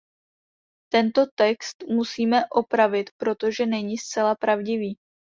[0.93, 4.97] Tento text musíme opravit, protože není zcela pravdivý.